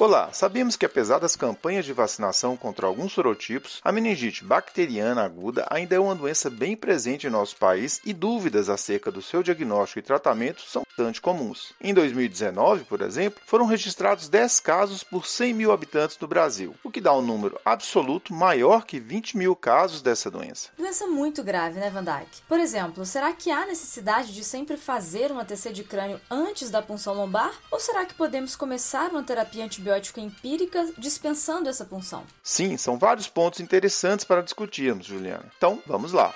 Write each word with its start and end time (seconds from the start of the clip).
Olá, 0.00 0.32
sabemos 0.32 0.76
que 0.76 0.86
apesar 0.86 1.18
das 1.18 1.34
campanhas 1.34 1.84
de 1.84 1.92
vacinação 1.92 2.56
contra 2.56 2.86
alguns 2.86 3.12
sorotipos, 3.12 3.80
a 3.82 3.90
meningite 3.90 4.44
bacteriana 4.44 5.24
aguda 5.24 5.66
ainda 5.68 5.96
é 5.96 5.98
uma 5.98 6.14
doença 6.14 6.48
bem 6.48 6.76
presente 6.76 7.26
em 7.26 7.30
nosso 7.30 7.56
país 7.56 8.00
e 8.04 8.12
dúvidas 8.12 8.68
acerca 8.68 9.10
do 9.10 9.20
seu 9.20 9.42
diagnóstico 9.42 9.98
e 9.98 10.02
tratamento 10.02 10.62
são 10.62 10.84
bastante 10.86 11.20
comuns. 11.20 11.72
Em 11.80 11.92
2019, 11.92 12.84
por 12.84 13.02
exemplo, 13.02 13.42
foram 13.44 13.66
registrados 13.66 14.28
10 14.28 14.60
casos 14.60 15.02
por 15.02 15.26
100 15.26 15.52
mil 15.52 15.72
habitantes 15.72 16.16
do 16.16 16.28
Brasil, 16.28 16.76
o 16.84 16.92
que 16.92 17.00
dá 17.00 17.12
um 17.12 17.20
número 17.20 17.58
absoluto 17.64 18.32
maior 18.32 18.86
que 18.86 19.00
20 19.00 19.36
mil 19.36 19.56
casos 19.56 20.00
dessa 20.00 20.30
doença. 20.30 20.68
Doença 20.78 21.08
muito 21.08 21.42
grave, 21.42 21.80
né, 21.80 21.90
Van 21.90 22.04
Dyke? 22.04 22.42
Por 22.46 22.60
exemplo, 22.60 23.04
será 23.04 23.32
que 23.32 23.50
há 23.50 23.66
necessidade 23.66 24.32
de 24.32 24.44
sempre 24.44 24.76
fazer 24.76 25.32
uma 25.32 25.44
TC 25.44 25.72
de 25.72 25.82
crânio 25.82 26.20
antes 26.30 26.70
da 26.70 26.80
punção 26.80 27.14
lombar? 27.14 27.52
Ou 27.68 27.80
será 27.80 28.06
que 28.06 28.14
podemos 28.14 28.54
começar 28.54 29.10
uma 29.10 29.24
terapia 29.24 29.64
antibiótica 29.64 29.87
empírica 30.20 30.92
dispensando 30.98 31.68
essa 31.68 31.84
punção? 31.84 32.24
Sim, 32.42 32.76
são 32.76 32.98
vários 32.98 33.28
pontos 33.28 33.60
interessantes 33.60 34.24
para 34.24 34.42
discutirmos, 34.42 35.06
Juliana. 35.06 35.50
Então, 35.56 35.82
vamos 35.86 36.12
lá. 36.12 36.34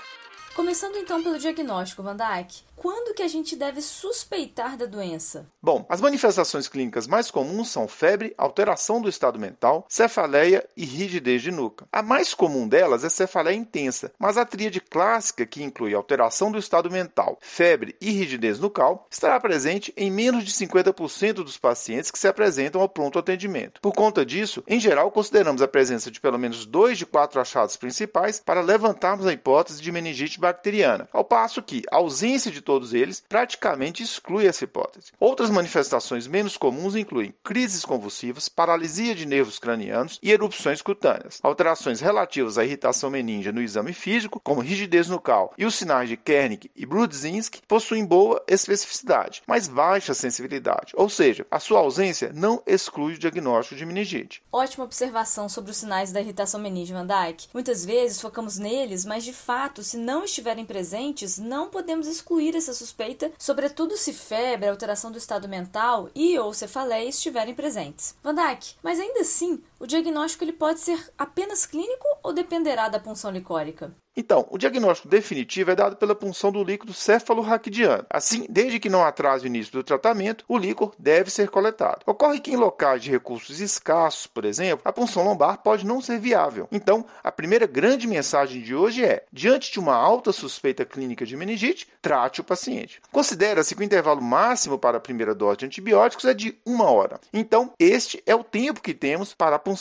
Começando 0.55 0.97
então 0.97 1.23
pelo 1.23 1.39
diagnóstico, 1.39 2.03
Van 2.03 2.17
Dijk. 2.17 2.63
Quando 2.83 3.15
que 3.15 3.23
a 3.23 3.29
gente 3.29 3.55
deve 3.55 3.81
suspeitar 3.81 4.77
da 4.77 4.87
doença? 4.87 5.47
Bom, 5.63 5.87
as 5.89 6.01
manifestações 6.01 6.67
clínicas 6.67 7.07
mais 7.07 7.31
comuns 7.31 7.69
são 7.69 7.87
febre, 7.87 8.35
alteração 8.37 9.01
do 9.01 9.09
estado 9.09 9.39
mental, 9.39 9.87
cefaleia 9.89 10.69
e 10.77 10.85
rigidez 10.85 11.43
de 11.43 11.53
nuca. 11.53 11.87
A 11.93 12.03
mais 12.03 12.35
comum 12.35 12.67
delas 12.67 13.05
é 13.05 13.09
cefaleia 13.09 13.55
intensa, 13.55 14.13
mas 14.19 14.37
a 14.37 14.45
tríade 14.45 14.81
clássica, 14.81 15.47
que 15.47 15.63
inclui 15.63 15.95
alteração 15.95 16.51
do 16.51 16.59
estado 16.59 16.91
mental, 16.91 17.39
febre 17.41 17.95
e 18.01 18.11
rigidez 18.11 18.59
nucal, 18.59 19.07
estará 19.09 19.39
presente 19.39 19.95
em 19.97 20.11
menos 20.11 20.43
de 20.43 20.51
50% 20.51 21.35
dos 21.35 21.57
pacientes 21.57 22.11
que 22.11 22.19
se 22.19 22.27
apresentam 22.27 22.81
ao 22.81 22.89
pronto 22.89 23.17
atendimento. 23.17 23.81
Por 23.81 23.93
conta 23.93 24.27
disso, 24.27 24.65
em 24.67 24.81
geral, 24.81 25.13
consideramos 25.13 25.63
a 25.63 25.69
presença 25.69 26.11
de 26.11 26.21
pelo 26.21 26.37
menos 26.37 26.67
dois 26.67 26.99
de 26.99 27.07
quatro 27.07 27.41
achados 27.41 27.77
principais 27.77 28.43
para 28.45 28.61
levantarmos 28.61 29.25
a 29.25 29.33
hipótese 29.33 29.81
de 29.81 29.93
meningite 29.93 30.41
bacteriana, 30.41 31.09
ao 31.13 31.23
passo 31.23 31.63
que 31.63 31.85
a 31.89 31.99
ausência 31.99 32.51
de 32.51 32.61
todos 32.73 32.95
eles 32.95 33.23
praticamente 33.29 34.03
exclui 34.03 34.47
essa 34.47 34.65
hipótese. 34.65 35.13
Outras 35.21 35.51
manifestações 35.51 36.27
menos 36.27 36.57
comuns 36.57 36.97
incluem 36.97 37.35
crises 37.45 37.85
convulsivas, 37.85 38.49
paralisia 38.49 39.15
de 39.15 39.27
nervos 39.27 39.59
cranianos 39.59 40.19
e 40.23 40.33
erupções 40.33 40.81
cutâneas. 40.81 41.39
Alterações 41.43 42.01
relativas 42.01 42.57
à 42.57 42.65
irritação 42.65 43.11
meníngea 43.11 43.53
no 43.53 43.61
exame 43.61 43.93
físico, 43.93 44.41
como 44.43 44.63
rigidez 44.63 45.07
nucal 45.07 45.53
e 45.59 45.67
os 45.67 45.75
sinais 45.75 46.09
de 46.09 46.17
Kernick 46.17 46.71
e 46.75 46.87
Brudzinski, 46.87 47.61
possuem 47.69 48.07
boa 48.07 48.43
especificidade, 48.49 49.43
mas 49.47 49.69
baixa 49.69 50.15
sensibilidade, 50.15 50.95
ou 50.97 51.11
seja, 51.11 51.47
a 51.51 51.61
sua 51.61 51.81
ausência 51.81 52.33
não 52.35 52.63
exclui 52.67 53.13
o 53.13 53.19
diagnóstico 53.19 53.77
de 53.77 53.85
meningite. 53.85 54.43
Ótima 54.51 54.85
observação 54.85 55.47
sobre 55.47 55.73
os 55.73 55.77
sinais 55.77 56.11
da 56.11 56.23
irritação 56.23 56.59
meníngea, 56.59 56.97
Van 56.97 57.07
Dyke. 57.07 57.49
Muitas 57.53 57.85
vezes 57.85 58.19
focamos 58.19 58.57
neles, 58.57 59.05
mas 59.05 59.25
de 59.25 59.35
fato, 59.35 59.83
se 59.83 59.99
não 59.99 60.25
estiverem 60.25 60.65
presentes, 60.65 61.37
não 61.37 61.69
podemos 61.69 62.07
excluir 62.07 62.62
essa 62.63 62.75
suspeita, 62.75 63.31
sobretudo 63.39 63.97
se 63.97 64.13
febre, 64.13 64.69
alteração 64.69 65.11
do 65.11 65.19
estado 65.19 65.49
mental 65.49 66.09
e 66.15 66.39
ou 66.39 66.55
cefaleia 66.55 67.09
estiverem 67.09 67.55
presentes. 67.55 68.15
Van 68.23 68.35
mas 68.83 68.99
ainda 68.99 69.21
assim, 69.21 69.63
o 69.83 69.87
diagnóstico 69.87 70.45
ele 70.45 70.53
pode 70.53 70.79
ser 70.79 71.11
apenas 71.19 71.67
clínico 71.67 72.07
ou 72.23 72.33
dependerá 72.33 72.89
da 72.89 73.01
punção 73.01 73.33
licórica? 73.33 73.93
Então, 74.17 74.47
o 74.51 74.59
diagnóstico 74.59 75.09
definitivo 75.09 75.71
é 75.71 75.75
dado 75.75 75.97
pela 75.97 76.15
punção 76.15 76.53
do 76.53 76.63
líquido 76.63 76.93
cefalorraquidiano. 76.93 78.05
Assim, 78.11 78.47
desde 78.49 78.79
que 78.79 78.91
não 78.91 79.03
atrase 79.03 79.45
o 79.45 79.47
início 79.47 79.73
do 79.73 79.83
tratamento, 79.83 80.45
o 80.47 80.59
líquor 80.59 80.95
deve 80.99 81.31
ser 81.31 81.49
coletado. 81.49 82.03
Ocorre 82.07 82.39
que 82.39 82.53
em 82.53 82.57
locais 82.57 83.03
de 83.03 83.11
recursos 83.11 83.59
escassos, 83.59 84.27
por 84.27 84.45
exemplo, 84.45 84.83
a 84.85 84.93
punção 84.93 85.25
lombar 85.25 85.63
pode 85.63 85.87
não 85.87 86.03
ser 86.03 86.19
viável. 86.19 86.69
Então, 86.71 87.07
a 87.25 87.33
primeira 87.33 87.67
grande 87.67 88.07
mensagem 88.07 88.61
de 88.61 88.75
hoje 88.75 89.03
é: 89.03 89.25
diante 89.33 89.73
de 89.73 89.81
uma 89.81 89.95
alta 89.95 90.31
suspeita 90.31 90.85
clínica 90.85 91.25
de 91.25 91.37
meningite, 91.37 91.89
trate 92.03 92.43
o 92.43 92.45
paciente. 92.45 93.01
Considera-se 93.11 93.75
que 93.75 93.81
o 93.81 93.85
intervalo 93.85 94.21
máximo 94.21 94.79
para 94.79 94.99
a 94.99 95.01
primeira 95.01 95.35
dose 95.35 95.59
de 95.59 95.67
antibióticos 95.67 96.27
é 96.27 96.35
de 96.35 96.59
uma 96.67 96.91
hora. 96.91 97.19
Então, 97.33 97.73
este 97.79 98.23
é 98.27 98.35
o 98.35 98.45
tempo 98.45 98.83
que 98.83 98.93
temos 98.93 99.33
para 99.33 99.57
a 99.57 99.59
punção 99.59 99.72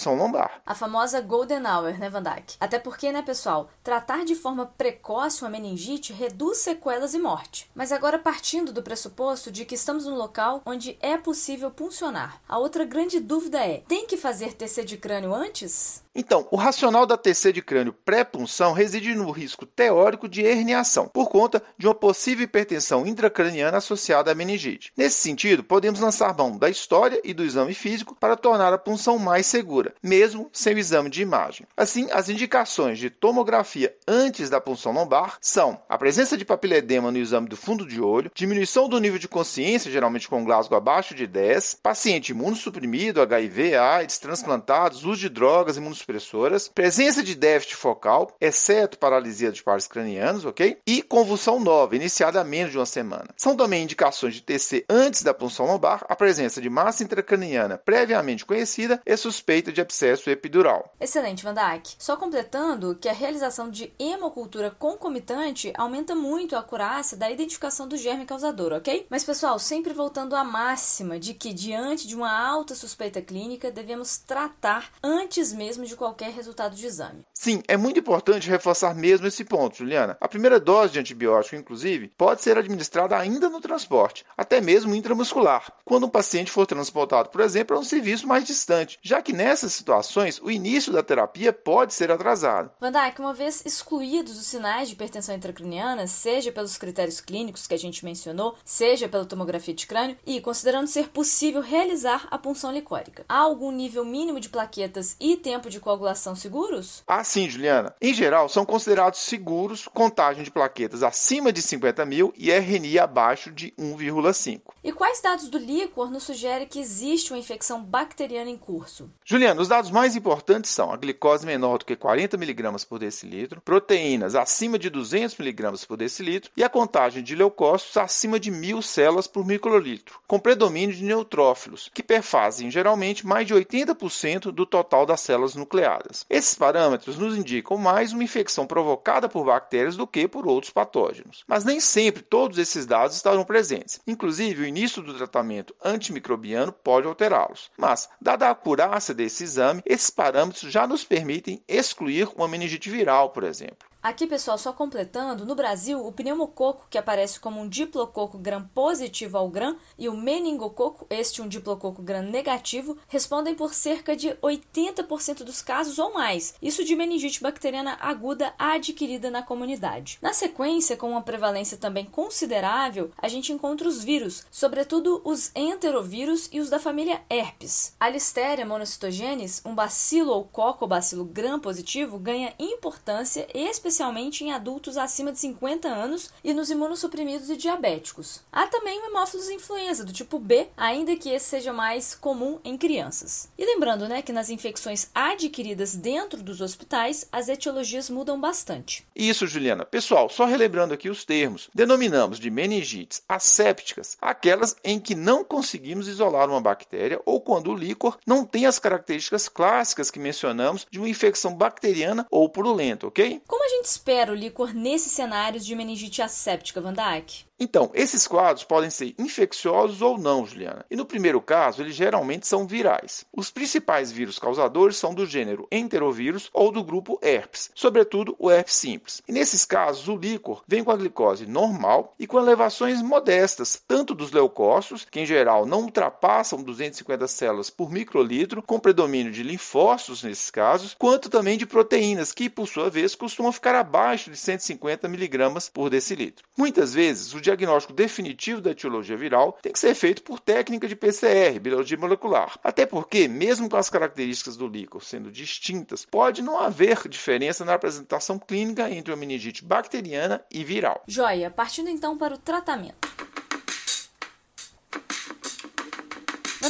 A 0.66 0.76
famosa 0.76 1.22
golden 1.22 1.66
hour, 1.66 1.98
né, 1.98 2.10
Van 2.10 2.24
Dyke? 2.24 2.56
Até 2.60 2.80
porque, 2.80 3.12
né, 3.12 3.22
pessoal, 3.22 3.70
tratar 3.84 4.26
de 4.26 4.36
forma 4.36 4.66
precoce 4.66 5.44
uma 5.44 5.50
meningite 5.50 6.14
reduz 6.14 6.60
sequelas 6.60 7.14
e 7.14 7.20
morte. 7.20 7.70
Mas 7.76 7.92
agora 7.92 8.20
partindo 8.20 8.72
do 8.72 8.84
pressuposto 8.84 9.52
de 9.52 9.66
que 9.66 9.76
estamos 9.76 10.06
num 10.06 10.16
local 10.16 10.62
onde 10.66 10.98
é 11.02 11.18
possível 11.18 11.72
puncionar, 11.72 12.42
a 12.48 12.58
outra 12.58 12.86
grande 12.86 13.20
dúvida 13.20 13.66
é: 13.66 13.84
tem 13.88 14.06
que 14.06 14.18
fazer 14.18 14.54
TC 14.54 14.84
de 14.84 14.98
crânio 14.98 15.34
antes? 15.34 16.04
Então, 16.14 16.46
o 16.52 16.58
racional 16.58 17.06
da 17.06 17.16
TC 17.16 17.54
de 17.54 17.62
crânio 17.62 17.94
pré-punção 17.94 18.74
reside 18.74 19.16
no 19.16 19.32
risco 19.32 19.66
teórico 19.66 20.28
de 20.28 20.42
herniação, 20.42 21.08
por 21.08 21.30
conta 21.30 21.64
de 21.78 21.88
uma 21.88 21.96
possível 21.96 22.44
hipertensão 22.44 23.08
intracraniana 23.08 23.78
associada 23.78 24.30
à 24.30 24.36
meningite. 24.36 24.92
Nesse 24.98 25.20
sentido, 25.20 25.64
podemos 25.64 26.02
lançar 26.02 26.36
mão 26.36 26.58
da 26.58 26.70
história 26.70 27.22
e 27.24 27.34
do 27.34 27.46
exame 27.46 27.74
físico 27.74 28.14
para 28.20 28.36
tornar 28.36 28.74
a 28.74 28.78
punção 28.78 29.18
mais 29.18 29.46
segura, 29.46 29.81
mesmo 30.04 30.50
sem 30.52 30.76
o 30.76 30.78
exame 30.78 31.10
de 31.10 31.22
imagem. 31.22 31.66
Assim, 31.76 32.08
as 32.12 32.30
indicações 32.30 33.00
de 33.00 33.10
tomografia 33.10 33.96
antes 34.08 34.50
da 34.50 34.62
punção 34.62 34.92
lombar 34.92 35.38
são 35.42 35.82
a 35.88 35.98
presença 35.98 36.38
de 36.38 36.46
papiledema 36.46 37.12
no 37.12 37.18
exame 37.18 37.48
do 37.48 37.58
fundo 37.58 37.86
de 37.86 38.02
olho, 38.02 38.32
diminuição 38.36 38.90
do 38.90 39.00
nível 39.00 39.18
de 39.18 39.28
consciência, 39.28 39.92
geralmente 39.92 40.28
com 40.28 40.44
Glasgow 40.44 40.78
abaixo 40.78 41.16
de 41.16 41.26
10, 41.26 41.80
paciente 41.82 42.30
imunossuprimido, 42.30 43.22
HIV, 43.22 43.76
AIDS, 43.76 44.20
transplantados, 44.20 45.04
uso 45.04 45.22
de 45.22 45.30
drogas, 45.30 45.78
imunossuprimidos 45.78 46.02
expressoras, 46.02 46.68
presença 46.68 47.24
de 47.24 47.36
déficit 47.36 47.76
focal, 47.76 48.36
exceto 48.40 48.98
paralisia 48.98 49.52
dos 49.52 49.62
pares 49.62 49.88
cranianos, 49.88 50.46
ok? 50.46 50.78
E 50.86 51.02
convulsão 51.02 51.60
nova, 51.60 51.96
iniciada 51.96 52.42
há 52.42 52.44
menos 52.44 52.72
de 52.72 52.78
uma 52.78 52.86
semana. 52.86 53.30
São 53.38 53.56
também 53.56 53.84
indicações 53.84 54.34
de 54.34 54.42
TC 54.42 54.86
antes 54.90 55.24
da 55.24 55.34
punção 55.34 55.66
lombar, 55.66 56.06
a 56.10 56.16
presença 56.16 56.62
de 56.62 56.70
massa 56.70 57.04
intracraniana 57.04 57.78
previamente 57.78 58.46
conhecida 58.46 59.02
e 59.06 59.16
suspeita 59.16 59.71
de 59.72 59.82
abscesso 59.82 60.30
epidural. 60.30 60.94
Excelente, 61.00 61.44
Van 61.44 61.54
Dijk. 61.54 61.96
Só 61.98 62.16
completando 62.16 62.96
que 62.96 63.10
a 63.10 63.14
realização 63.14 63.70
de 63.70 63.92
hemocultura 64.00 64.72
concomitante 64.72 65.74
aumenta 65.78 66.16
muito 66.16 66.56
a 66.56 66.60
acurácia 66.60 67.18
da 67.18 67.30
identificação 67.30 67.88
do 67.88 67.98
germe 67.98 68.26
causador, 68.26 68.74
ok? 68.74 69.06
Mas, 69.10 69.24
pessoal, 69.24 69.58
sempre 69.60 69.94
voltando 69.94 70.36
à 70.36 70.44
máxima 70.44 71.20
de 71.20 71.34
que, 71.34 71.54
diante 71.54 72.08
de 72.08 72.16
uma 72.16 72.32
alta 72.32 72.76
suspeita 72.76 73.22
clínica, 73.22 73.72
devemos 73.72 74.18
tratar 74.18 74.92
antes 75.04 75.54
mesmo 75.54 75.86
de 75.86 75.96
qualquer 75.96 76.32
resultado 76.32 76.76
de 76.76 76.86
exame. 76.86 77.26
Sim, 77.34 77.62
é 77.68 77.78
muito 77.78 78.00
importante 78.00 78.50
reforçar 78.50 78.94
mesmo 78.96 79.28
esse 79.28 79.44
ponto, 79.44 79.78
Juliana. 79.78 80.18
A 80.22 80.28
primeira 80.28 80.60
dose 80.60 80.94
de 80.94 81.00
antibiótico, 81.00 81.56
inclusive, 81.56 82.10
pode 82.18 82.42
ser 82.42 82.58
administrada 82.58 83.18
ainda 83.18 83.50
no 83.50 83.62
transporte, 83.62 84.26
até 84.38 84.62
mesmo 84.62 84.96
intramuscular, 84.96 85.74
quando 85.84 86.06
um 86.06 86.10
paciente 86.10 86.52
for 86.52 86.66
transportado, 86.66 87.30
por 87.30 87.42
exemplo, 87.42 87.76
a 87.76 87.80
um 87.80 87.84
serviço 87.84 88.28
mais 88.28 88.44
distante, 88.44 89.00
já 89.02 89.22
que 89.22 89.34
nessas 89.52 89.74
situações 89.74 90.40
o 90.42 90.50
início 90.50 90.94
da 90.94 91.04
terapia 91.04 91.52
pode 91.52 91.94
ser 91.94 92.10
atrasado. 92.10 92.72
Van 92.80 92.90
Dijk, 92.90 93.20
uma 93.20 93.34
vez 93.34 93.62
excluídos 93.66 94.40
os 94.40 94.48
sinais 94.48 94.88
de 94.88 94.94
hipertensão 94.94 95.36
intracraniana, 95.36 96.08
seja 96.08 96.54
pelos 96.54 96.78
critérios 96.78 97.20
clínicos 97.20 97.68
que 97.68 97.74
a 97.74 97.78
gente 97.78 98.06
mencionou, 98.06 98.56
seja 98.64 99.10
pela 99.10 99.26
tomografia 99.26 99.74
de 99.74 99.86
crânio, 99.86 100.18
e 100.26 100.40
considerando 100.40 100.88
ser 100.88 101.10
possível 101.10 101.60
realizar 101.60 102.30
a 102.32 102.38
punção 102.38 102.72
licórica, 102.72 103.26
há 103.28 103.40
algum 103.40 103.74
nível 103.74 104.06
mínimo 104.06 104.40
de 104.40 104.48
plaquetas 104.48 105.18
e 105.20 105.36
tempo 105.36 105.70
de 105.70 105.82
coagulação 105.82 106.34
seguros? 106.34 107.04
Ah, 107.06 107.22
sim, 107.22 107.50
Juliana. 107.50 107.94
Em 108.02 108.14
geral, 108.14 108.48
são 108.48 108.66
considerados 108.66 109.20
seguros 109.20 109.86
contagem 109.86 110.46
de 110.46 110.52
plaquetas 110.52 111.04
acima 111.04 111.52
de 111.52 111.62
50 111.62 112.06
mil 112.06 112.34
e 112.38 112.52
RNI 112.52 113.00
abaixo 113.00 113.52
de 113.52 113.74
1,5. 113.78 114.62
E 114.82 114.94
quais 114.94 115.22
dados 115.22 115.50
do 115.50 115.58
líquor 115.58 116.10
nos 116.10 116.24
sugere 116.24 116.68
que 116.68 116.80
existe 116.80 117.34
uma 117.34 117.40
infecção 117.40 117.84
bacteriana 117.84 118.50
em 118.50 118.58
curso? 118.58 119.12
Juliana, 119.26 119.41
os 119.58 119.68
dados 119.68 119.90
mais 119.90 120.16
importantes 120.16 120.70
são 120.70 120.92
a 120.92 120.98
glicose 120.98 121.46
menor 121.46 121.80
do 121.80 121.86
que 121.86 121.96
40 121.96 122.38
mg 122.38 122.86
por 122.86 123.00
decilitro, 123.00 123.60
proteínas 123.62 124.36
acima 124.36 124.78
de 124.78 124.88
200 124.88 125.40
mg 125.40 125.88
por 125.88 125.98
decilitro 125.98 126.52
e 126.56 126.64
a 126.64 126.70
contagem 126.70 127.24
de 127.24 127.36
leucócitos 127.36 127.98
acima 127.98 128.40
de 128.40 128.52
1.000 128.52 128.82
células 128.84 129.26
por 129.26 129.44
microlitro, 129.44 130.20
com 130.28 130.40
predomínio 130.40 130.96
de 130.96 131.04
neutrófilos, 131.04 131.90
que 131.92 132.04
perfazem 132.04 132.70
geralmente 132.70 133.26
mais 133.26 133.48
de 133.48 133.56
80% 133.56 134.52
do 134.52 134.66
total 134.66 135.08
das 135.08 135.22
células 135.22 135.56
nucleadas. 135.56 136.24
Esses 136.30 136.54
parâmetros 136.54 137.18
nos 137.18 137.36
indicam 137.36 137.78
mais 137.78 138.14
uma 138.14 138.24
infecção 138.24 138.68
provocada 138.68 139.28
por 139.28 139.46
bactérias 139.46 139.98
do 139.98 140.06
que 140.06 140.28
por 140.28 140.46
outros 140.48 140.72
patógenos. 140.72 141.44
Mas 141.48 141.66
nem 141.66 141.80
sempre 141.80 142.22
todos 142.22 142.60
esses 142.60 142.86
dados 142.86 143.16
estarão 143.16 143.44
presentes. 143.44 144.00
Inclusive, 144.06 144.62
o 144.62 144.68
início 144.68 145.02
do 145.02 145.16
tratamento 145.16 145.76
antimicrobiano 145.84 146.72
pode 146.72 147.08
alterá-los. 147.08 147.72
Mas, 147.76 148.08
dada 148.22 148.48
a 148.48 148.52
acurácia 148.52 149.14
desse 149.14 149.31
exame, 149.40 149.82
esses 149.86 150.10
parâmetros 150.10 150.72
já 150.72 150.86
nos 150.86 151.04
permitem 151.04 151.64
excluir 151.68 152.28
uma 152.36 152.48
meningite 152.48 152.90
viral, 152.90 153.30
por 153.30 153.44
exemplo. 153.44 153.91
Aqui, 154.04 154.26
pessoal, 154.26 154.58
só 154.58 154.74
completando, 154.74 155.46
no 155.46 155.54
Brasil, 155.54 156.04
o 156.04 156.12
pneumococo, 156.12 156.88
que 156.90 156.98
aparece 156.98 157.40
como 157.40 157.62
um 157.62 157.70
diplococo 157.70 158.36
gram 158.40 158.68
positivo 158.74 159.38
ao 159.38 159.48
gram, 159.48 159.78
e 159.96 160.10
o 160.10 160.18
meningococo, 160.18 161.06
este 161.08 161.40
um 161.40 161.48
diplococo 161.48 162.02
gram 162.02 162.24
negativo, 162.24 162.98
respondem 163.08 163.54
por 163.54 163.76
cerca 163.76 164.16
de 164.16 164.30
80% 164.30 165.44
dos 165.44 165.62
casos 165.62 166.00
ou 166.00 166.16
mais, 166.16 166.56
isso 166.60 166.84
de 166.84 166.96
meningite 166.96 167.44
bacteriana 167.44 167.96
aguda 168.02 168.56
adquirida 168.58 169.30
na 169.30 169.44
comunidade. 169.44 170.18
Na 170.20 170.34
sequência, 170.34 170.98
com 170.98 171.12
uma 171.12 171.22
prevalência 171.22 171.78
também 171.78 172.06
considerável, 172.06 173.12
a 173.20 173.28
gente 173.28 173.54
encontra 173.54 173.88
os 173.88 174.04
vírus, 174.04 174.48
sobretudo 174.50 175.22
os 175.24 175.52
enterovírus 175.56 176.50
e 176.52 176.60
os 176.60 176.72
da 176.72 176.80
família 176.80 177.22
herpes. 177.30 177.96
A 178.00 178.10
Listeria 178.10 178.66
monocytogenes, 178.66 179.62
um 179.64 179.76
bacilo 179.76 180.32
ou 180.32 180.44
cocobacilo 180.44 181.24
gram 181.24 181.60
positivo, 181.60 182.18
ganha 182.18 182.56
importância 182.58 183.46
especialmente 183.54 183.91
em 184.00 184.52
adultos 184.52 184.98
acima 184.98 185.32
de 185.32 185.40
50 185.40 185.88
anos 185.88 186.32
e 186.44 186.54
nos 186.54 186.70
imunossuprimidos 186.70 187.50
e 187.50 187.58
diabéticos. 187.58 188.42
Há 188.52 188.68
também 188.68 189.00
o 189.02 189.06
hemófilos 189.08 189.50
influenza 189.50 190.06
do 190.06 190.14
tipo 190.14 190.40
B, 190.40 190.68
ainda 190.78 191.16
que 191.16 191.30
esse 191.30 191.48
seja 191.48 191.74
mais 191.74 192.16
comum 192.16 192.60
em 192.64 192.78
crianças. 192.78 193.50
E 193.58 193.66
lembrando, 193.66 194.08
né, 194.08 194.22
que 194.22 194.32
nas 194.32 194.50
infecções 194.50 195.10
adquiridas 195.14 195.96
dentro 195.96 196.42
dos 196.42 196.62
hospitais, 196.62 197.28
as 197.32 197.50
etiologias 197.50 198.10
mudam 198.10 198.40
bastante. 198.40 199.06
Isso, 199.16 199.48
Juliana. 199.48 199.86
Pessoal, 199.86 200.30
só 200.30 200.46
relembrando 200.46 200.94
aqui 200.94 201.10
os 201.10 201.26
termos. 201.26 201.70
Denominamos 201.74 202.40
de 202.40 202.50
meningites 202.50 203.24
assépticas 203.28 204.18
aquelas 204.22 204.76
em 204.84 205.00
que 205.00 205.16
não 205.16 205.44
conseguimos 205.44 206.08
isolar 206.08 206.50
uma 206.50 206.62
bactéria 206.62 207.22
ou 207.26 207.42
quando 207.42 207.72
o 207.72 207.76
líquor 207.76 208.18
não 208.26 208.46
tem 208.46 208.66
as 208.66 208.80
características 208.80 209.50
clássicas 209.50 210.12
que 210.12 210.20
mencionamos 210.20 210.86
de 210.90 211.00
uma 211.00 211.10
infecção 211.10 211.54
bacteriana 211.54 212.26
ou 212.30 212.50
purulenta, 212.50 213.08
ok? 213.08 213.42
Como 213.48 213.66
a 213.66 213.70
gente 213.70 213.81
espera 213.86 214.32
o 214.32 214.36
líquor 214.36 214.74
nesses 214.74 215.12
cenários 215.12 215.66
de 215.66 215.76
meningite 215.76 216.22
asséptica, 216.22 216.82
Van 216.82 216.94
Dijk? 216.94 217.46
Então, 217.64 217.92
esses 217.94 218.28
quadros 218.28 218.64
podem 218.64 218.90
ser 218.90 219.14
infecciosos 219.20 220.02
ou 220.02 220.18
não, 220.18 220.48
Juliana. 220.48 220.84
E 220.90 220.96
no 220.96 221.06
primeiro 221.06 221.40
caso, 221.40 221.84
eles 221.84 221.94
geralmente 221.94 222.48
são 222.48 222.66
virais. 222.66 223.24
Os 223.32 223.52
principais 223.52 224.12
vírus 224.12 224.40
causadores 224.40 224.98
são 224.98 225.14
do 225.14 225.28
gênero 225.28 225.68
enterovírus 225.72 226.50
ou 226.56 226.72
do 226.72 226.84
grupo 226.84 227.20
herpes, 227.22 227.70
sobretudo 227.76 228.36
o 228.40 228.50
herpes 228.50 228.74
simples. 228.74 229.22
E 229.28 229.32
nesses 229.32 229.64
casos, 229.64 230.08
o 230.08 230.18
líquor 230.18 230.64
vem 230.68 230.84
com 230.84 230.90
a 230.90 230.96
glicose 230.96 231.46
normal 231.46 232.16
e 232.18 232.26
com 232.26 232.40
elevações 232.40 233.00
modestas, 233.00 233.80
tanto 233.88 234.16
dos 234.16 234.32
leucócitos, 234.32 235.06
que 235.06 235.20
em 235.20 235.26
geral 235.28 235.64
não 235.68 235.84
ultrapassam 235.84 236.64
250 236.64 237.28
células 237.28 237.70
por 237.70 237.92
microlitro, 237.92 238.64
com 238.64 238.80
predomínio 238.80 239.32
de 239.32 239.44
linfócitos 239.44 240.24
nesses 240.24 240.50
casos, 240.50 240.96
quanto 240.98 241.30
também 241.30 241.60
de 241.60 241.68
proteínas, 241.68 242.32
que 242.32 242.50
por 242.50 242.68
sua 242.68 242.90
vez 242.90 243.14
costumam 243.14 243.52
ficar 243.52 243.76
abaixo 243.76 244.32
de 244.32 244.38
150 244.38 245.06
mg 245.06 245.70
por 245.72 245.92
decilitro. 245.92 246.44
Muitas 246.58 246.92
vezes, 246.92 247.36
o 247.36 247.51
diagnóstico 247.56 247.94
definitivo 247.94 248.62
da 248.62 248.72
etiologia 248.72 249.18
viral 249.18 249.58
tem 249.62 249.72
que 249.72 249.80
ser 249.80 249.94
feito 249.94 250.24
por 250.24 250.40
técnica 250.40 250.88
de 250.88 250.96
PCR, 250.96 251.60
biologia 251.60 251.98
molecular. 251.98 252.58
Até 252.64 252.86
porque, 252.86 253.28
mesmo 253.28 253.70
com 253.70 253.78
as 253.78 253.90
características 253.90 254.58
do 254.58 254.68
líquor 254.68 255.04
sendo 255.04 255.32
distintas, 255.32 256.06
pode 256.06 256.42
não 256.42 256.60
haver 256.60 257.08
diferença 257.08 257.66
na 257.66 257.74
apresentação 257.74 258.40
clínica 258.40 258.90
entre 258.90 259.14
a 259.14 259.18
meningite 259.18 259.64
bacteriana 259.64 260.44
e 260.52 260.64
viral. 260.64 261.04
Joia, 261.08 261.50
partindo 261.50 261.90
então 261.90 262.18
para 262.18 262.36
o 262.36 262.38
tratamento. 262.38 263.31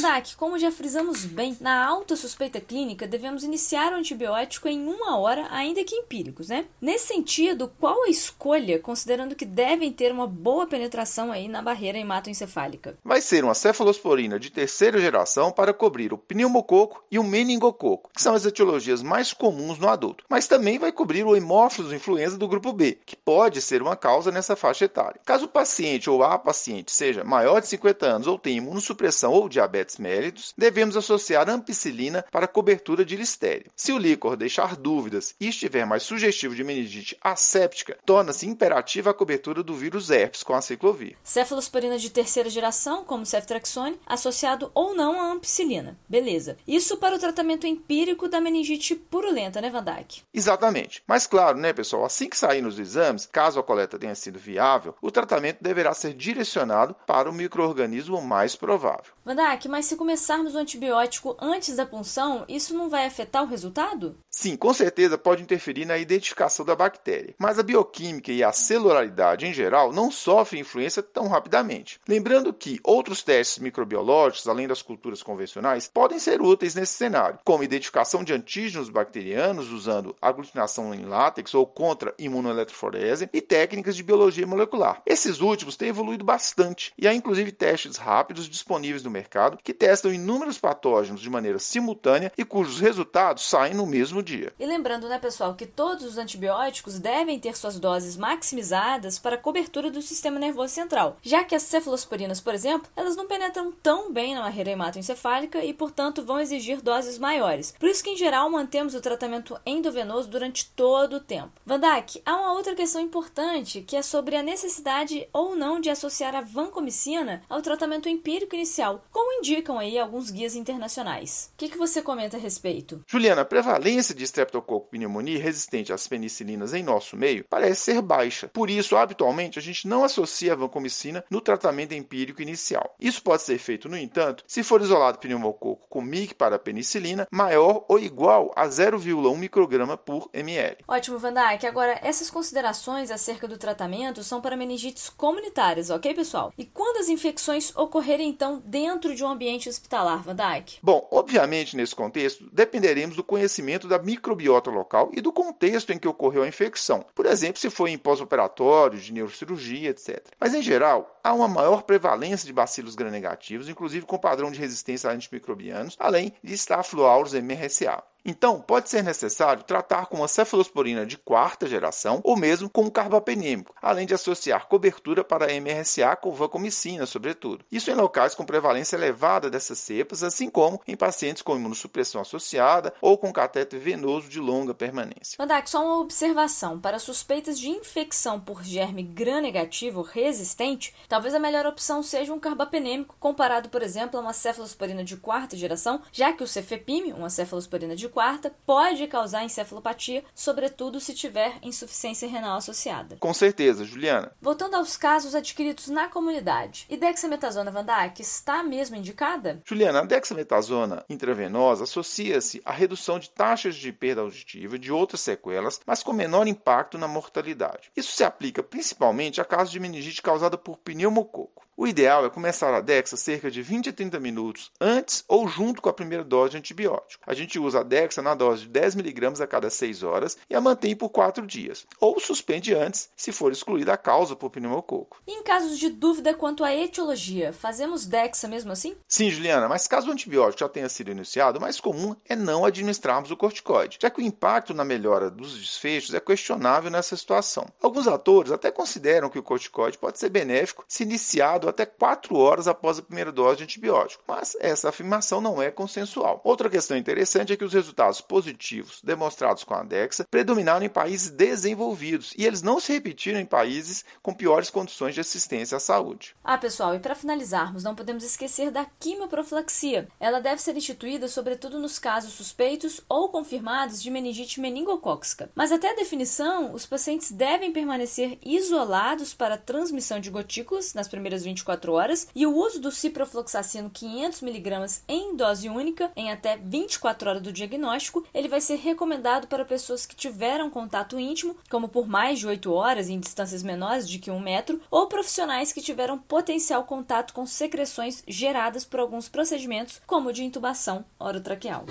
Mandak, 0.02 0.36
como 0.36 0.58
já 0.58 0.72
frisamos 0.72 1.26
bem, 1.26 1.56
na 1.62 1.86
alta 1.86 2.16
suspeita 2.16 2.60
clínica 2.60 3.06
devemos 3.06 3.44
iniciar 3.44 3.94
o 3.94 3.98
antibiótico 3.98 4.68
em 4.68 4.84
uma 4.88 5.20
hora, 5.20 5.48
ainda 5.52 5.84
que 5.84 5.96
empíricos, 5.96 6.50
né? 6.50 6.66
Nesse 6.82 7.10
sentido, 7.10 7.72
qual 7.80 8.06
a 8.06 8.10
escolha, 8.10 8.80
considerando 8.80 9.36
que 9.36 9.46
devem 9.46 9.92
ter 9.92 10.12
uma 10.12 10.26
boa 10.26 10.66
penetração 10.66 11.32
aí 11.32 11.48
na 11.48 11.62
barreira 11.62 12.00
hematoencefálica? 12.00 12.98
Vai 13.06 13.22
ser 13.22 13.44
uma 13.44 13.54
cefalosporina 13.54 14.40
de 14.40 14.50
terceira 14.50 15.00
geração 15.00 15.52
para 15.52 15.72
cobrir 15.72 16.12
o 16.12 16.18
pneumococo 16.18 17.04
e 17.12 17.20
o 17.20 17.24
meningococo, 17.24 18.10
que 18.12 18.24
são 18.24 18.34
as 18.34 18.44
etiologias 18.44 19.04
mais 19.04 19.34
comuns 19.34 19.78
no 19.78 19.88
adulto, 19.88 20.26
mas 20.28 20.48
também 20.48 20.80
vai 20.80 20.92
cobrir 20.92 21.24
o 21.24 21.36
hemófilos 21.36 21.94
influenza 21.94 22.40
do 22.40 22.48
grupo 22.48 22.74
B, 22.74 22.98
que 23.06 23.16
pode 23.16 23.62
ser 23.62 23.84
uma 23.84 23.96
causa 23.96 24.32
nessa 24.32 24.56
faixa 24.56 24.86
etária. 24.86 25.22
Caso 25.24 25.46
o 25.46 25.50
paciente 25.50 26.10
ou 26.10 26.24
a 26.24 26.40
paciente 26.40 26.92
seja 26.92 27.24
maior 27.24 27.62
de 27.62 27.68
50 27.68 28.06
anos 28.08 28.28
ou 28.28 28.40
tenha 28.40 28.58
imunossupressão 28.58 29.32
ou 29.32 29.48
diabetes 29.48 29.91
diabetes 29.92 29.98
mellitus, 29.98 30.54
devemos 30.58 30.96
associar 30.96 31.50
ampicilina 31.50 32.24
para 32.32 32.48
cobertura 32.48 33.04
de 33.04 33.16
listério. 33.16 33.72
Se 33.76 33.92
o 33.92 33.98
líquor 33.98 34.36
deixar 34.36 34.76
dúvidas 34.76 35.36
e 35.40 35.48
estiver 35.48 35.86
mais 35.86 36.04
sugestivo 36.04 36.56
de 36.56 36.64
meningite 36.64 37.18
asséptica, 37.22 37.98
torna-se 38.06 38.48
imperativa 38.48 39.10
a 39.10 39.14
cobertura 39.14 39.64
do 39.64 39.74
vírus 39.74 40.10
herpes 40.10 40.44
com 40.44 40.54
a 40.54 40.62
ciclovir. 40.62 41.18
Cefalosporina 41.24 41.98
de 41.98 42.10
terceira 42.10 42.50
geração, 42.50 43.04
como 43.04 43.26
ceftraxone, 43.26 44.00
associado 44.06 44.72
ou 44.74 44.94
não 44.94 45.20
à 45.20 45.32
ampicilina. 45.32 45.98
Beleza. 46.08 46.58
Isso 46.68 46.98
para 46.98 47.16
o 47.16 47.20
tratamento 47.20 47.66
empírico 47.66 48.28
da 48.28 48.42
meningite 48.42 48.96
purulenta, 48.96 49.62
né, 49.62 49.70
Van 49.70 49.84
Dyke? 49.84 50.24
Exatamente. 50.34 51.04
Mas 51.08 51.28
claro, 51.28 51.58
né, 51.58 51.74
pessoal, 51.74 52.06
assim 52.06 52.30
que 52.30 52.38
sair 52.38 52.62
nos 52.62 52.80
exames, 52.80 53.26
caso 53.26 53.60
a 53.60 53.64
coleta 53.64 53.98
tenha 53.98 54.16
sido 54.16 54.40
viável, 54.40 54.96
o 55.02 55.12
tratamento 55.12 55.60
deverá 55.62 55.94
ser 55.94 56.14
direcionado 56.14 56.96
para 57.08 57.30
o 57.30 57.34
microorganismo 57.34 58.22
mais 58.22 58.56
provável. 58.56 59.14
Van 59.24 59.36
Dyke, 59.36 59.70
mas 59.82 59.88
se 59.88 59.96
começarmos 59.96 60.54
o 60.54 60.60
antibiótico 60.60 61.36
antes 61.42 61.76
da 61.76 61.88
punção, 61.88 62.46
isso 62.48 62.76
não 62.76 62.88
vai 62.88 63.04
afetar 63.04 63.42
o 63.42 63.48
resultado? 63.48 64.16
Sim, 64.30 64.56
com 64.56 64.72
certeza 64.76 65.18
pode 65.18 65.42
interferir 65.42 65.86
na 65.86 65.98
identificação 65.98 66.64
da 66.64 66.76
bactéria, 66.76 67.34
mas 67.36 67.58
a 67.58 67.64
bioquímica 67.64 68.32
e 68.32 68.44
a 68.44 68.52
celularidade 68.52 69.48
em 69.48 69.52
geral 69.52 69.92
não 69.92 70.12
sofrem 70.12 70.62
influência 70.62 71.02
tão 71.02 71.28
rapidamente. 71.28 72.00
Lembrando 72.08 72.54
que 72.54 72.80
outros 72.84 73.24
testes 73.24 73.58
microbiológicos, 73.58 74.48
além 74.48 74.68
das 74.68 74.84
culturas 74.84 75.24
convencionais, 75.24 75.90
podem 75.92 76.20
ser 76.20 76.44
úteis 76.44 76.76
nesse 76.76 76.94
cenário, 76.94 77.40
como 77.44 77.64
identificação 77.64 78.24
de 78.24 78.34
antígenos 78.34 78.88
bacterianos 78.88 79.72
usando 79.72 80.16
aglutinação 80.22 80.94
em 80.94 81.06
látex 81.06 81.56
ou 81.56 81.66
contra 81.66 82.14
imunoeletroforese 82.20 83.32
e 83.34 83.42
técnicas 83.42 83.96
de 83.96 84.04
biologia 84.04 84.46
molecular. 84.46 85.02
Esses 85.08 85.42
últimos 85.42 85.76
têm 85.76 85.90
evoluído 85.90 86.24
bastante 86.24 86.94
e 87.00 87.08
há 87.08 87.14
inclusive 87.16 87.52
testes 87.52 87.98
rápidos 87.98 88.48
disponíveis 88.48 89.04
no 89.04 89.10
mercado 89.10 89.58
que 89.64 89.71
testam 89.74 90.14
inúmeros 90.14 90.58
patógenos 90.58 91.22
de 91.22 91.30
maneira 91.30 91.60
simultânea 91.60 92.32
e 92.38 92.44
cujos 92.44 92.80
resultados 92.80 93.48
saem 93.48 93.74
no 93.74 93.86
mesmo 93.86 94.22
dia. 94.24 94.54
E 94.60 94.66
lembrando, 94.66 95.08
né, 95.08 95.20
pessoal, 95.20 95.54
que 95.54 95.66
todos 95.66 96.06
os 96.06 96.18
antibióticos 96.18 97.00
devem 97.00 97.40
ter 97.40 97.56
suas 97.56 97.80
doses 97.80 98.18
maximizadas 98.18 99.20
para 99.20 99.36
a 99.36 99.40
cobertura 99.40 99.92
do 99.92 100.02
sistema 100.02 100.40
nervoso 100.40 100.74
central, 100.74 101.18
já 101.22 101.44
que 101.44 101.56
as 101.56 101.64
cefalosporinas, 101.64 102.42
por 102.42 102.54
exemplo, 102.54 102.90
elas 102.96 103.16
não 103.16 103.28
penetram 103.28 103.72
tão 103.72 104.12
bem 104.12 104.36
na 104.36 104.42
barreira 104.42 104.72
hematoencefálica 104.72 105.64
e, 105.64 105.74
portanto, 105.74 106.24
vão 106.24 106.40
exigir 106.40 106.82
doses 106.82 107.18
maiores. 107.18 107.74
Por 107.80 107.90
isso 107.90 108.04
que, 108.04 108.10
em 108.10 108.18
geral, 108.18 108.50
mantemos 108.50 108.96
o 108.96 109.02
tratamento 109.02 109.60
endovenoso 109.66 110.30
durante 110.30 110.70
todo 110.76 111.18
o 111.18 111.20
tempo. 111.20 111.52
Vandak, 111.66 112.22
há 112.26 112.36
uma 112.36 112.54
outra 112.54 112.76
questão 112.76 113.02
importante 113.02 113.82
que 113.82 113.96
é 113.96 114.02
sobre 114.02 114.36
a 114.36 114.44
necessidade 114.44 115.28
ou 115.32 115.56
não 115.56 115.80
de 115.80 115.90
associar 115.90 116.36
a 116.36 116.42
vancomicina 116.42 117.44
ao 117.50 117.62
tratamento 117.62 118.10
empírico 118.10 118.56
inicial, 118.56 119.04
como 119.12 119.40
indica 119.40 119.51
indicam 119.52 119.78
aí 119.78 120.00
alguns 120.00 120.32
guias 120.32 120.56
internacionais. 120.56 121.52
O 121.54 121.58
que, 121.58 121.70
que 121.70 121.78
você 121.78 122.02
comenta 122.02 122.38
a 122.38 122.40
respeito? 122.40 123.04
Juliana, 123.06 123.42
a 123.42 123.46
prevalência 123.46 124.16
de 124.16 124.24
Streptococcus 124.24 124.90
pneumoniae 124.90 125.38
resistente 125.38 125.92
às 125.92 126.08
penicilinas 126.08 126.74
em 126.74 126.82
nosso 126.82 127.18
meio 127.18 127.46
parece 127.50 127.82
ser 127.82 128.02
baixa. 128.02 128.48
Por 128.48 128.70
isso, 128.70 128.96
habitualmente, 128.96 129.60
a 129.60 129.62
gente 129.62 129.88
não 129.88 130.04
associa 130.06 130.54
a 130.54 130.56
vancomicina 130.56 131.24
no 131.30 131.42
tratamento 131.42 131.94
empírico 131.94 132.42
inicial. 132.42 132.96
Isso 133.00 133.22
pode 133.22 133.42
ser 133.42 133.58
feito, 133.58 133.90
no 133.90 133.98
entanto, 133.98 134.44
se 134.48 134.64
for 134.64 134.82
isolado 134.82 135.20
pneumococo 135.20 135.86
com 135.90 136.02
MIC 136.02 136.36
para 136.36 136.58
penicilina 136.58 137.28
maior 137.30 137.84
ou 137.90 138.00
igual 138.00 138.52
a 138.56 138.68
0,1 138.68 139.38
micrograma 139.38 139.98
por 139.98 140.30
ml. 140.34 140.78
Ótimo, 140.88 141.20
Van 141.20 141.34
Dijk. 141.34 141.68
Agora, 141.68 142.00
essas 142.02 142.30
considerações 142.30 143.12
acerca 143.12 143.48
do 143.48 143.58
tratamento 143.58 144.24
são 144.24 144.40
para 144.40 144.56
meningites 144.56 145.10
comunitárias, 145.10 145.90
ok, 145.90 146.14
pessoal? 146.14 146.54
E 146.58 146.66
quando 146.66 146.98
as 146.98 147.10
infecções 147.10 147.76
ocorrerem, 147.76 148.30
então, 148.30 148.62
dentro 148.66 149.14
de 149.14 149.24
um 149.24 149.28
ambiente 149.28 149.41
ambiente 149.42 149.68
hospitalar, 149.68 150.22
Van 150.22 150.36
Dijk? 150.36 150.78
Bom, 150.84 151.08
obviamente, 151.12 151.76
nesse 151.76 151.96
contexto, 151.96 152.48
dependeremos 152.54 153.16
do 153.16 153.24
conhecimento 153.24 153.88
da 153.88 153.98
microbiota 153.98 154.70
local 154.70 155.10
e 155.14 155.20
do 155.20 155.34
contexto 155.34 155.92
em 155.92 155.98
que 155.98 156.08
ocorreu 156.08 156.44
a 156.44 156.48
infecção. 156.48 157.04
Por 157.16 157.26
exemplo, 157.26 157.60
se 157.60 157.72
foi 157.72 157.90
em 157.90 157.98
pós-operatório, 157.98 159.00
de 159.00 159.12
neurocirurgia, 159.12 159.90
etc. 159.90 160.24
Mas, 160.40 160.54
em 160.54 160.62
geral, 160.62 161.20
há 161.24 161.34
uma 161.34 161.48
maior 161.48 161.82
prevalência 161.82 162.46
de 162.46 162.54
bacilos 162.54 162.94
gram-negativos, 162.94 163.68
inclusive 163.68 164.06
com 164.06 164.20
padrão 164.20 164.52
de 164.52 164.60
resistência 164.60 165.10
a 165.10 165.14
antimicrobianos, 165.14 165.96
além 166.00 166.34
de 166.44 166.54
Staphylococcus 166.54 167.34
MRSA. 167.34 168.04
Então, 168.24 168.62
pode 168.62 168.90
ser 168.90 169.04
necessário 169.04 169.64
tratar 169.64 170.06
com 170.06 170.18
uma 170.18 170.28
cefalosporina 170.28 171.06
de 171.06 171.18
quarta 171.18 171.68
geração 171.68 172.22
ou 172.24 172.38
mesmo 172.38 172.70
com 172.70 172.84
um 172.84 172.90
carbapenêmico, 172.90 173.74
além 173.82 174.06
de 174.06 174.14
associar 174.14 174.68
cobertura 174.68 175.24
para 175.24 175.52
MRSA 175.54 176.16
com 176.16 176.32
vancomicina, 176.32 177.06
sobretudo. 177.06 177.66
Isso 177.72 177.90
em 177.90 177.96
locais 177.96 178.36
com 178.36 178.46
prevalência 178.46 178.96
elevada 178.96 179.50
dessas 179.50 179.80
cepas, 179.80 180.24
assim 180.24 180.50
como 180.50 180.82
em 180.88 180.96
pacientes 180.96 181.42
com 181.42 181.56
imunossupressão 181.56 182.22
associada 182.22 182.94
ou 183.02 183.18
com 183.18 183.34
catéter 183.34 183.80
venoso 183.80 184.30
de 184.30 184.40
longa 184.40 184.74
permanência. 184.74 185.36
Mandak, 185.40 185.70
só 185.70 185.84
uma 185.84 186.00
observação. 186.00 186.80
Para 186.80 187.00
suspeitas 187.00 187.60
de 187.60 187.70
infecção 187.70 188.40
por 188.40 188.64
germe 188.64 189.04
gram-negativo 189.04 190.02
resistente, 190.02 190.94
talvez 191.10 191.34
a 191.34 191.40
melhor 191.40 191.66
opção 191.66 192.04
seja 192.04 192.34
um 192.34 192.40
carbapenêmico, 192.40 193.16
comparado, 193.20 193.70
por 193.70 193.82
exemplo, 193.82 194.20
a 194.20 194.22
uma 194.22 194.34
cefalosporina 194.34 195.04
de 195.04 195.18
quarta 195.18 195.58
geração, 195.58 196.02
já 196.12 196.32
que 196.34 196.44
o 196.44 196.48
cefepime, 196.48 197.14
uma 197.14 197.30
cefalosporina 197.30 197.96
de 197.96 198.11
quarta 198.12 198.54
pode 198.66 199.08
causar 199.08 199.44
encefalopatia, 199.44 200.24
sobretudo 200.36 201.00
se 201.00 201.14
tiver 201.14 201.58
insuficiência 201.64 202.28
renal 202.28 202.58
associada. 202.58 203.18
Com 203.20 203.34
certeza, 203.34 203.86
Juliana. 203.86 204.32
Voltando 204.42 204.76
aos 204.76 204.98
casos 204.98 205.34
adquiridos 205.34 205.88
na 205.88 206.08
comunidade, 206.10 206.86
e 206.90 206.98
dexametasona 206.98 207.72
Van 207.72 207.86
Dyke 207.86 208.22
está 208.22 208.62
mesmo 208.62 208.96
indicada? 208.96 209.62
Juliana, 209.66 210.00
a 210.00 210.06
dexametasona 210.06 211.04
intravenosa 211.10 211.86
associa-se 211.86 212.62
à 212.66 212.72
redução 212.72 213.18
de 213.18 213.30
taxas 213.30 213.76
de 213.76 213.92
perda 213.92 214.22
auditiva 214.22 214.76
e 214.76 214.80
de 214.80 214.92
outras 214.92 215.22
sequelas, 215.22 215.80
mas 215.86 216.04
com 216.04 216.14
menor 216.14 216.48
impacto 216.48 216.98
na 216.98 217.08
mortalidade. 217.08 217.92
Isso 217.96 218.12
se 218.12 218.24
aplica 218.24 218.62
principalmente 218.62 219.40
a 219.40 219.46
casos 219.46 219.72
de 219.72 219.80
meningite 219.80 220.22
causada 220.22 220.58
por 220.58 220.78
pneumococo. 220.78 221.66
O 221.82 221.88
ideal 221.88 222.24
é 222.24 222.30
começar 222.30 222.72
a 222.76 222.80
Dexa 222.80 223.18
cerca 223.18 223.50
de 223.50 223.64
20 223.64 223.90
a 223.90 223.92
30 223.92 224.20
minutos 224.20 224.72
antes 224.80 225.26
ou 225.28 225.48
junto 225.48 225.82
com 225.82 225.90
a 225.90 225.94
primeira 225.94 226.24
dose 226.24 226.52
de 226.52 226.58
antibiótico. 226.58 227.24
A 227.26 227.34
gente 227.34 227.58
usa 227.58 227.80
a 227.80 227.84
Dexa 227.84 228.22
na 228.22 228.36
dose 228.36 228.66
de 228.66 228.68
10 228.68 228.98
mg 228.98 229.42
a 229.42 229.48
cada 229.48 229.68
6 229.68 230.04
horas 230.04 230.38
e 230.48 230.54
a 230.54 230.62
mantém 230.62 230.96
por 230.96 231.10
4 231.10 231.44
dias, 231.48 231.88
ou 232.00 232.20
suspende 232.20 232.76
antes 232.76 233.10
se 233.18 233.32
for 233.32 233.52
excluída 233.52 233.94
a 233.94 233.98
causa 233.98 234.36
por 234.36 234.52
pneumococo. 234.52 235.24
E 235.26 235.32
em 235.32 235.42
casos 235.42 235.80
de 235.80 235.90
dúvida 235.90 236.36
quanto 236.36 236.64
à 236.64 236.72
etiologia, 236.72 237.52
fazemos 237.52 238.06
Dexa 238.06 238.48
mesmo 238.48 238.72
assim? 238.72 238.96
Sim, 239.08 239.32
Juliana, 239.32 239.68
mas 239.68 239.88
caso 239.88 240.10
o 240.10 240.12
antibiótico 240.12 240.60
já 240.60 240.70
tenha 240.70 240.88
sido 240.88 241.10
iniciado, 241.10 241.58
o 241.58 241.62
mais 241.62 241.80
comum 241.80 242.16
é 242.30 242.36
não 242.36 242.64
administrarmos 242.64 243.32
o 243.32 243.36
corticoide, 243.36 243.98
já 244.00 244.12
que 244.12 244.22
o 244.22 244.24
impacto 244.24 244.72
na 244.72 244.86
melhora 244.86 245.32
dos 245.32 245.58
desfechos 245.58 246.14
é 246.14 246.20
questionável 246.20 246.92
nessa 246.92 247.18
situação. 247.18 247.66
Alguns 247.82 248.08
atores 248.08 248.52
até 248.52 248.70
consideram 248.70 249.32
que 249.32 249.40
o 249.40 249.44
corticoide 249.44 249.98
pode 249.98 250.20
ser 250.20 250.30
benéfico 250.30 250.86
se 250.88 251.02
iniciado 251.02 251.71
até 251.72 251.86
4 251.86 252.36
horas 252.38 252.68
após 252.68 253.00
a 253.00 253.02
primeira 253.02 253.32
dose 253.32 253.58
de 253.58 253.64
antibiótico, 253.64 254.24
mas 254.28 254.56
essa 254.60 254.90
afirmação 254.90 255.42
não 255.42 255.62
é 255.62 255.72
consensual. 255.72 256.42
Outra 256.44 256.70
questão 256.70 256.96
interessante 256.96 257.54
é 257.54 257.58
que 257.58 257.66
os 257.66 257.74
resultados 257.74 258.22
positivos 258.22 259.02
demonstrados 259.04 259.64
com 259.64 259.74
a 259.74 259.84
Dexa 259.84 260.26
predominaram 260.30 260.86
em 260.86 260.90
países 260.90 261.30
desenvolvidos 261.30 262.34
e 262.38 262.46
eles 262.46 262.62
não 262.62 262.80
se 262.80 262.92
repetiram 262.92 263.40
em 263.40 263.46
países 263.46 264.06
com 264.22 264.34
piores 264.34 264.70
condições 264.70 265.16
de 265.16 265.22
assistência 265.22 265.78
à 265.78 265.80
saúde. 265.80 266.36
Ah, 266.44 266.58
pessoal, 266.58 266.96
e 266.96 267.00
para 267.00 267.16
finalizarmos, 267.16 267.84
não 267.84 267.96
podemos 267.96 268.24
esquecer 268.24 268.72
da 268.72 268.86
quimioprofilaxia. 269.00 270.08
Ela 270.20 270.40
deve 270.40 270.62
ser 270.62 270.76
instituída 270.76 271.28
sobretudo 271.28 271.80
nos 271.80 271.98
casos 271.98 272.34
suspeitos 272.34 273.02
ou 273.10 273.30
confirmados 273.30 274.02
de 274.02 274.12
meningite 274.12 274.60
meningocócica. 274.60 275.50
Mas 275.56 275.72
até 275.72 275.92
a 275.92 275.96
definição, 275.96 276.74
os 276.74 276.86
pacientes 276.86 277.32
devem 277.32 277.72
permanecer 277.72 278.38
isolados 278.44 279.34
para 279.34 279.58
transmissão 279.58 280.20
de 280.20 280.30
gotículas 280.30 280.94
nas 280.94 281.08
primeiras 281.08 281.44
20 281.44 281.61
24 281.62 281.94
horas 281.94 282.28
e 282.36 282.46
o 282.46 282.56
uso 282.56 282.80
do 282.80 282.92
ciprofloxacino 282.92 283.90
500mg 283.90 285.02
em 285.08 285.36
dose 285.36 285.70
única 285.70 286.12
em 286.16 286.32
até 286.32 286.58
24 286.58 287.30
horas 287.30 287.42
do 287.42 287.52
diagnóstico, 287.52 288.26
ele 288.34 288.48
vai 288.48 288.60
ser 288.60 288.76
recomendado 288.76 289.48
para 289.48 289.66
pessoas 289.66 290.06
que 290.06 290.16
tiveram 290.16 290.70
contato 290.70 291.20
íntimo, 291.20 291.56
como 291.70 291.88
por 291.88 292.08
mais 292.08 292.40
de 292.40 292.48
8 292.48 292.72
horas 292.72 293.10
em 293.10 293.20
distâncias 293.20 293.64
menores 293.64 294.10
de 294.10 294.20
que 294.20 294.32
um 294.32 294.40
metro, 294.40 294.82
ou 294.90 295.08
profissionais 295.08 295.72
que 295.72 295.82
tiveram 295.82 296.18
potencial 296.18 296.84
contato 296.84 297.34
com 297.34 297.46
secreções 297.46 298.24
geradas 298.28 298.84
por 298.84 299.00
alguns 299.00 299.30
procedimentos, 299.30 300.02
como 300.06 300.34
de 300.34 300.44
intubação 300.44 301.06
orotraqueal. 301.20 301.86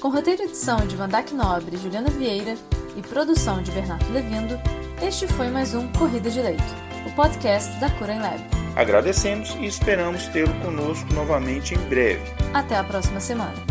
Com 0.00 0.10
roteiro 0.10 0.42
e 0.42 0.44
edição 0.46 0.86
de 0.86 0.96
Vandac 0.96 1.34
Nobre 1.34 1.76
e 1.76 1.78
Juliana 1.78 2.10
Vieira 2.10 2.56
e 2.96 3.02
produção 3.02 3.62
de 3.62 3.70
Bernardo 3.72 4.12
Levindo, 4.12 4.54
este 5.02 5.26
foi 5.26 5.48
mais 5.48 5.74
um 5.74 5.90
Corrida 5.92 6.30
de 6.30 6.40
Leito 6.40 6.87
o 7.08 7.12
podcast 7.12 7.74
da 7.80 7.90
Cura 7.90 8.14
Lab. 8.14 8.38
Agradecemos 8.76 9.56
e 9.60 9.66
esperamos 9.66 10.28
tê-lo 10.28 10.52
conosco 10.60 11.12
novamente 11.14 11.74
em 11.74 11.78
breve. 11.88 12.22
Até 12.52 12.76
a 12.76 12.84
próxima 12.84 13.18
semana. 13.18 13.67